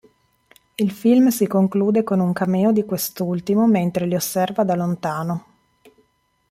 Il 0.73 0.89
film 0.89 1.27
si 1.27 1.45
conclude 1.45 2.03
con 2.03 2.19
un 2.21 2.33
cameo 2.33 2.71
di 2.71 2.85
quest'ultimo 2.85 3.67
mentre 3.67 4.07
li 4.07 4.15
osserva 4.15 4.63
da 4.63 4.73
lontano. 4.73 5.45